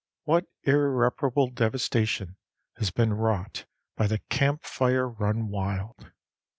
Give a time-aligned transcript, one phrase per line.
[0.23, 2.35] What irreparable devastation
[2.77, 3.65] has been wrought
[3.95, 6.11] by the camp fire run wild!